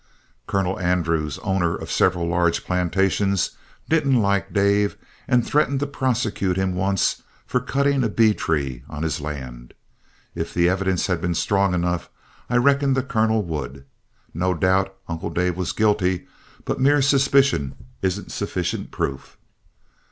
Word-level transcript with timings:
Colonel 0.47 0.79
Andrews, 0.79 1.37
owner 1.43 1.75
of 1.75 1.91
several 1.91 2.25
large 2.27 2.65
plantations, 2.65 3.51
didn't 3.87 4.19
like 4.19 4.51
Dave, 4.51 4.97
and 5.27 5.45
threatened 5.45 5.79
to 5.81 5.85
prosecute 5.85 6.57
him 6.57 6.73
once 6.73 7.21
for 7.45 7.59
cutting 7.59 8.03
a 8.03 8.09
bee 8.09 8.33
tree 8.33 8.81
on 8.89 9.03
his 9.03 9.21
land. 9.21 9.75
If 10.33 10.55
the 10.55 10.67
evidence 10.67 11.05
had 11.05 11.21
been 11.21 11.35
strong 11.35 11.75
enough, 11.75 12.09
I 12.49 12.57
reckon 12.57 12.95
the 12.95 13.03
Colonel 13.03 13.43
would. 13.43 13.85
No 14.33 14.55
doubt 14.55 14.91
Uncle 15.07 15.29
Dave 15.29 15.55
was 15.55 15.71
guilty, 15.71 16.25
but 16.65 16.79
mere 16.81 17.03
suspicion 17.03 17.75
isn't 18.01 18.31
sufficient 18.31 18.89
proof. 18.89 19.37